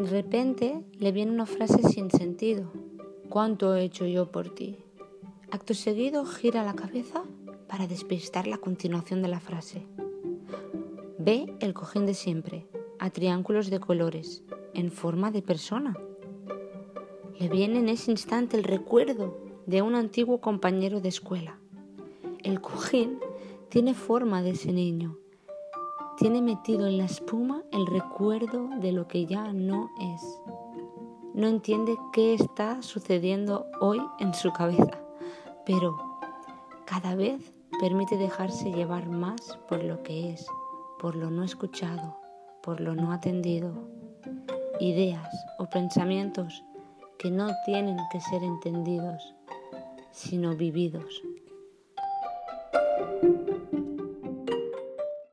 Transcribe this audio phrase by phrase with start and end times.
[0.00, 2.72] De repente le viene una frase sin sentido.
[3.28, 4.78] ¿Cuánto he hecho yo por ti?
[5.50, 7.22] Acto seguido gira la cabeza
[7.68, 9.86] para despistar la continuación de la frase.
[11.18, 12.66] Ve el cojín de siempre,
[12.98, 14.42] a triángulos de colores,
[14.72, 15.94] en forma de persona.
[17.38, 19.36] Le viene en ese instante el recuerdo
[19.66, 21.58] de un antiguo compañero de escuela.
[22.42, 23.18] El cojín
[23.68, 25.18] tiene forma de ese niño.
[26.20, 30.42] Tiene metido en la espuma el recuerdo de lo que ya no es.
[31.32, 35.00] No entiende qué está sucediendo hoy en su cabeza,
[35.64, 35.96] pero
[36.84, 40.46] cada vez permite dejarse llevar más por lo que es,
[40.98, 42.18] por lo no escuchado,
[42.62, 43.72] por lo no atendido.
[44.78, 46.62] Ideas o pensamientos
[47.18, 49.34] que no tienen que ser entendidos,
[50.10, 51.22] sino vividos.